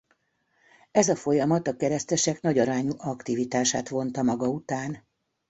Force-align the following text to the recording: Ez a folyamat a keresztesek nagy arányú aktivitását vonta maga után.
Ez 0.91 1.07
a 1.09 1.15
folyamat 1.15 1.67
a 1.67 1.75
keresztesek 1.75 2.41
nagy 2.41 2.59
arányú 2.59 2.89
aktivitását 2.97 3.89
vonta 3.89 4.23
maga 4.23 4.47
után. 4.47 5.03